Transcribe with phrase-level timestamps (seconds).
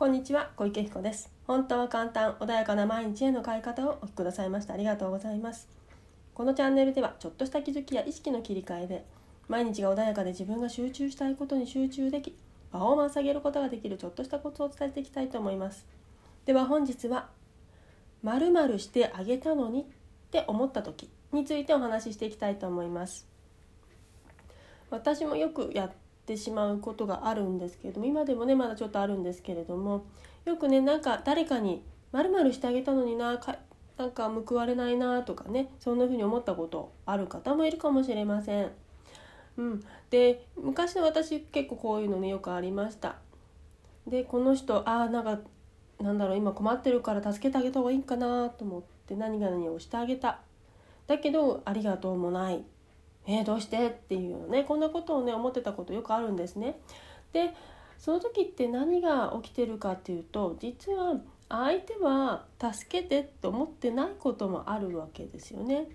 [0.00, 1.30] こんにちは小池彦です。
[1.46, 5.68] 本当は簡単穏やかな毎日への変え方をお聞きくださいましてありがとうございます。
[6.32, 9.04] このチャンネルではちょっとした気づきや意識の切り替えで
[9.46, 12.34] 毎日が穏やかで自分が集中したいことに集中でき
[12.72, 15.84] パフォーマンス上げることができるちょっとしたコツを伝えていきたいと思います。
[16.46, 17.28] では本日は
[18.22, 19.84] 〇〇してあげたのにっ
[20.30, 23.28] て思った時についてお話ししていきたいと思います。
[24.88, 25.90] 私もよくや
[26.30, 30.04] ってしまうことがあるんですけれども今でもねまだちょっとあるんですけれども
[30.44, 33.56] よくねなんか誰かに「まるしてあげたのになか
[33.96, 38.70] なんか報われないな」とかねそんな風に思ったことある方もいるかもしれません。
[39.56, 43.16] うん、で昔の私結構こういうのねよくありました。
[44.06, 45.40] でこの人ああなんか
[46.00, 50.38] なんだろう今困ってるから助けてあげた方がいいかなと思って何が何をしてあげた
[51.08, 52.64] だけどありがとうもない
[53.26, 53.86] えー、どうして？
[53.88, 56.80] っていうねこんなことをね思ってたことよくあるんですね。
[57.32, 57.54] で
[57.98, 65.88] その時って何が起きてるかっていうと実は相手は助けてって思ってないこともあるわけですよね。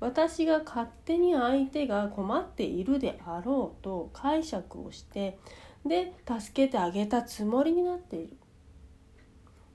[0.00, 5.38] 私が勝手に相手が困っているであろうと解釈をして
[5.84, 8.36] で助けてあげたつもりになっている。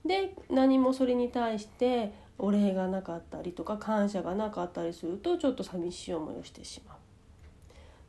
[0.05, 6.97] で何もそれに対してお礼がなかったりとか感謝がなかったりするとちょっと寂しい思いをしてしまう。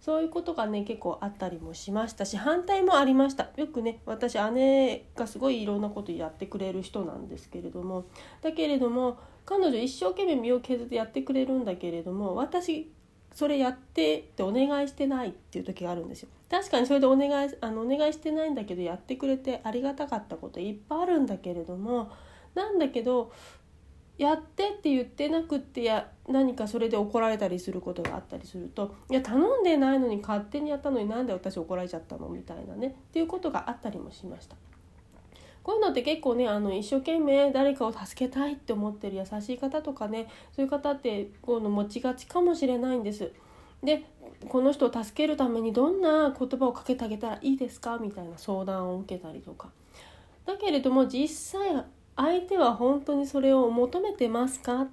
[0.01, 3.49] そういうことがね結構あったりもしましたし反対もありました。
[3.57, 8.05] よくね私姉がすごいいろんなことやってくれる人なんですけれども。
[8.43, 12.91] だけれども彼女一生懸命身を削ってやってくれるんだけれども私
[13.33, 16.29] それやってってお願いしてないっていう時があるんですよ。
[16.51, 22.11] 確かにそれでお願いあのお願いしてないんだけどやってくれてありがたかったこといっぱいあるんだけれども
[22.55, 23.33] なんだけど
[24.17, 34.57] やってって言ってなくってや何かそれで怒られたりすることがあったりするといや頼んでないのに勝手にやったのになんで私怒られちゃったのみたいなねっていうことがあったりもしました。
[35.65, 43.33] こういうのって結構ねあの一生懸命誰かを助けたいって思ってる優しい方とかねそういう方ってこうの持ちがちかもしれないんです。
[43.83, 44.05] で
[44.49, 47.99] この人を助けるためにどんな言葉をかけてあげたらいいですか？
[47.99, 49.71] みたいな相談を受けたりとか。
[50.47, 51.85] だけれども実際
[52.17, 54.89] 相手は本当にそれを求めてますかっ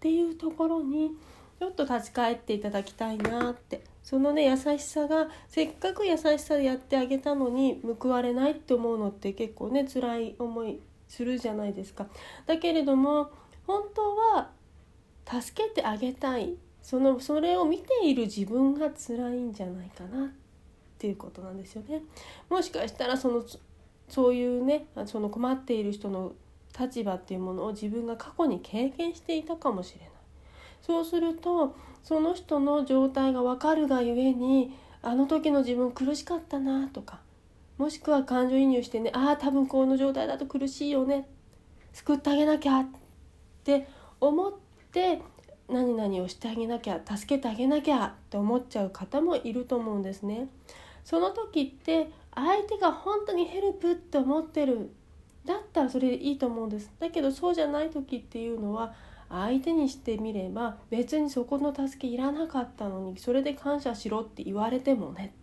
[0.00, 1.12] ていうところに
[1.58, 12.06] ちょっと立ち返っていただきたいなってそのね優しさがせっかく優しさでやってあげたのに報われないって思うのって結構ね辛い思いするじゃないですか。
[12.46, 13.30] だけれども
[13.66, 14.50] 本当は
[15.40, 20.28] 助けてあげたいそのそれを見ている自分が辛いんじゃないかなっ
[20.98, 22.02] ていうことなんですよね。
[22.48, 23.44] もしかしたらその
[24.08, 26.32] そういうねその困っている人の
[26.78, 30.10] 立場っていうものを自分が過去に経験していたかもしれない
[30.82, 37.20] そうするとその人の状態が分かるがゆえにあの時の自分苦しかったなとか
[37.78, 41.26] もしくは感情移入してねああ多分この状態だと苦しいよね
[41.92, 42.86] 救ってあげなきゃっ
[43.64, 43.88] て
[44.20, 44.52] 思っ
[44.92, 45.20] て
[45.68, 50.48] 何々をしてあげなきゃ助けてあげなきゃって思っちゃう方もいると思うんですね。
[51.04, 54.90] その時って相手が本当にヘルプって思ってる
[55.44, 58.94] だったらそれでいいと思うんですだけどそうじゃない時っていうのは
[59.28, 65.34] 相手にしてみれば別にそこの助けいらなかったのにそれで感謝しろって言われてもね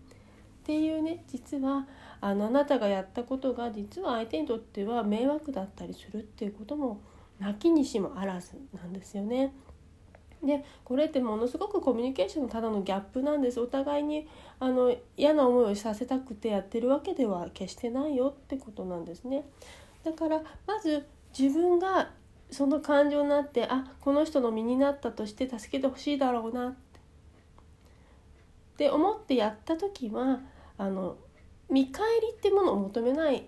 [0.63, 1.87] っていうね実は
[2.19, 7.01] あのあなたがやったことが実は相手にとっては迷惑だったりするっていうことも
[7.39, 9.53] なきにしもあらずなんですよね。
[10.43, 14.27] でこれってものすごくコミュニケーションのただのギャップなんですお互いに
[14.59, 19.45] あの嫌な思いをさせたくてやってるわけでは決してないよってことなんですね。
[20.07, 21.05] だからまず
[21.37, 22.09] 自分が
[22.49, 26.75] その感情になってあこの人の身になったとして助けてほしいだろうなっ
[28.77, 30.39] て思ってやった時は
[30.77, 31.17] あの
[31.69, 33.43] 見返りってものを求めない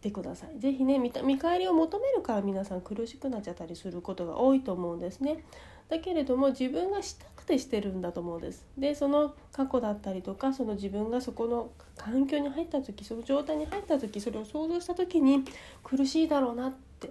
[0.00, 0.58] でください。
[0.58, 5.44] 是非ね見返りを求めるから皆さん苦しくなっちゃったりすることが多いと思うんですね。
[5.90, 8.64] だけれども自分がしたてしてるんだと思うんです。
[8.76, 15.44] でその過去だったりとかその自分がそこの環境に入った時その状態に入った時それを想像した時に
[15.82, 17.10] 苦しいだろうなって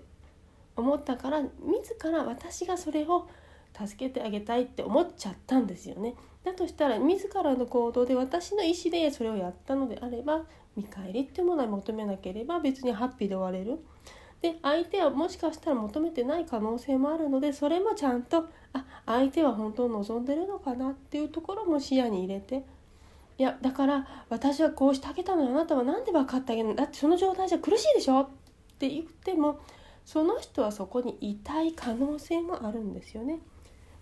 [0.76, 1.52] 思ったから自
[2.10, 3.28] ら私がそれを
[3.78, 6.16] 助けてあげたいって思っちゃったんですよね。
[6.44, 10.46] だとしたら自らの行動で私の意思でそれをやったのであれば
[10.76, 13.80] 見返りっていうものは求めなければ別にハッピーで終われる。
[14.42, 22.64] で相手はもしかしたら求めてない可能性もあるのでそれもちゃんとあ相手は本当望んでるのかなっていうところも視野に入れて
[23.40, 26.76] いやだから私はこうしてあげたのよあなたは何で分かってあげるの？
[26.76, 28.22] だってその状態じゃ苦しいでしょ？
[28.22, 28.30] っ
[28.78, 29.60] て言っても
[30.06, 33.40] その人はそこにいたい可能性もあるんですよね。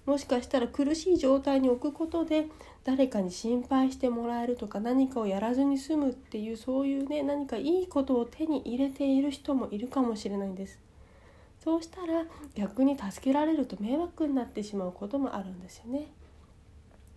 [0.06, 2.48] もしかしたら苦しい状態に置くことで
[2.84, 10.80] 誰かに心配してもらえるとか何かをやらずに済むっていうそういうね何かいいことを手に入れている人もいるかもしれないんです。
[11.63, 16.08] そうしたら逆に助けられると迷惑になってしまうこともあるんですよね。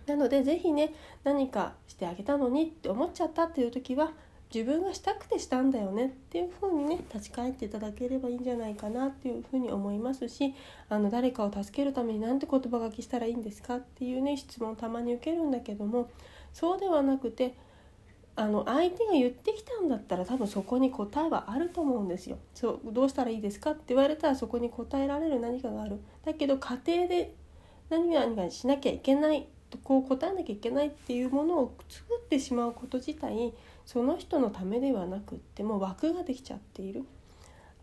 [0.06, 4.12] なので是非ね何かしてあげたのにって思っちゃったっていう時は
[4.52, 10.54] 自分がしたくてしたんだよねっていうふうにね立ち返っていただければいいんじゃないかなっていうふうに思いますし
[10.88, 16.10] あの誰かを助けるために何て言葉書きしたらいいんですかっていうね質問をたまに受けるんだけども
[16.54, 17.54] そうではなくて
[18.36, 22.38] あの相手が言ってきたんだったら多分そこに答えはあると思うんですよ。
[22.54, 25.98] そうどうしたらいいですかって言われたらそこに答えられる何かがある。
[26.24, 27.34] だけど家庭で
[27.90, 29.48] 何々しなきゃいけない
[29.85, 33.53] こう答えなきゃいけないっていうものを作ってしまうこと自体
[33.85, 37.05] その人のためではなくってもう枠ができちゃっている。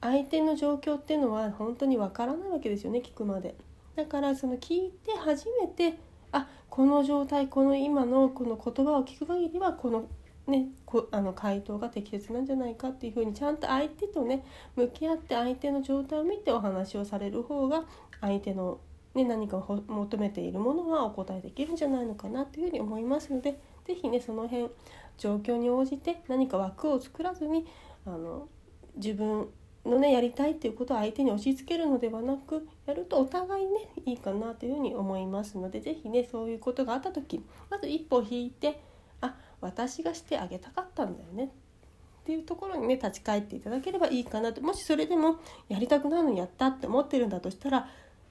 [0.02, 3.56] 相手の状況っていうのは本当にわからないわけですよね聞くまで。
[3.96, 5.98] だからその聞いて初めて
[6.32, 10.08] あこの状態この今のこの言葉を聞く限りはこの
[10.48, 14.44] ね、こあの回答が適切なんじゃないかっていうふうにちゃんと相手とね
[14.76, 17.84] 向き合って相手の状態を見てお話をされる方が
[18.22, 18.80] 相手の、
[19.16, 24.70] ね、何かを求めているものはお答えできるんじゃないのかなというふうに思いますので是非ねその辺
[25.18, 27.66] 状況に応じて何か枠を作らずに
[28.06, 28.50] あの
[28.98, 29.48] 自分
[29.86, 38.82] のねやりたいっていうことを相手に押し付けるのではなくやるとお互いねいいかなというふうに思いますので是非ねそういうことがあった時まず一歩引いて
[39.22, 41.46] あ私がしてあげたかったんだよね。
[41.46, 41.48] っ
[42.26, 44.60] ていうところにね立ち返っていただければいいかなと。
[44.62, 45.38] もしそれでも
[45.70, 47.88] やりたくないのにやったって思ってるんだとしたら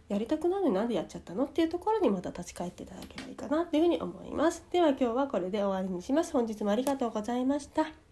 [0.08, 4.64] やりたくなるのになんでやっちゃったのっていうところにまた立ち返っていただければいいかなというふうに思います。
[4.70, 6.32] では今日はこれで終わりにします。
[6.32, 8.03] 本日もありがとうございました。